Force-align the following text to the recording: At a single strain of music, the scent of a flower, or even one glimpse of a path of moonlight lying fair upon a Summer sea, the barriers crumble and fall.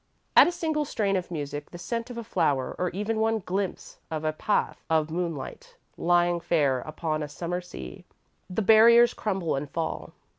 At 0.35 0.47
a 0.47 0.51
single 0.51 0.83
strain 0.83 1.15
of 1.15 1.29
music, 1.29 1.69
the 1.69 1.77
scent 1.77 2.09
of 2.09 2.17
a 2.17 2.23
flower, 2.23 2.75
or 2.79 2.89
even 2.89 3.19
one 3.19 3.37
glimpse 3.37 3.99
of 4.09 4.23
a 4.25 4.33
path 4.33 4.83
of 4.89 5.11
moonlight 5.11 5.75
lying 5.95 6.39
fair 6.39 6.79
upon 6.79 7.21
a 7.21 7.29
Summer 7.29 7.61
sea, 7.61 8.03
the 8.49 8.63
barriers 8.63 9.13
crumble 9.13 9.55
and 9.55 9.69
fall. 9.69 10.13